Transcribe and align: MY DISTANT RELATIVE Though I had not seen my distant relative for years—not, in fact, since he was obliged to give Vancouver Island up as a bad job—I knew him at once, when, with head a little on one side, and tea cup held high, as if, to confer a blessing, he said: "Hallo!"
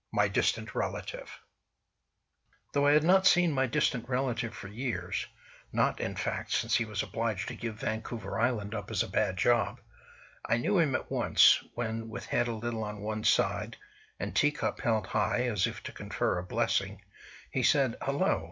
MY 0.11 0.29
DISTANT 0.29 0.73
RELATIVE 0.73 1.29
Though 2.73 2.87
I 2.87 2.93
had 2.93 3.03
not 3.03 3.27
seen 3.27 3.51
my 3.51 3.67
distant 3.67 4.09
relative 4.09 4.51
for 4.55 4.67
years—not, 4.67 5.99
in 6.01 6.15
fact, 6.15 6.53
since 6.53 6.73
he 6.73 6.85
was 6.85 7.03
obliged 7.03 7.47
to 7.49 7.55
give 7.55 7.81
Vancouver 7.81 8.39
Island 8.39 8.73
up 8.73 8.89
as 8.89 9.03
a 9.03 9.07
bad 9.07 9.37
job—I 9.37 10.57
knew 10.57 10.79
him 10.79 10.95
at 10.95 11.11
once, 11.11 11.63
when, 11.75 12.09
with 12.09 12.25
head 12.25 12.47
a 12.47 12.55
little 12.55 12.83
on 12.83 13.01
one 13.01 13.23
side, 13.23 13.77
and 14.19 14.35
tea 14.35 14.49
cup 14.51 14.81
held 14.81 15.05
high, 15.05 15.41
as 15.43 15.67
if, 15.67 15.83
to 15.83 15.91
confer 15.91 16.39
a 16.39 16.43
blessing, 16.43 17.03
he 17.51 17.61
said: 17.61 17.95
"Hallo!" 18.01 18.39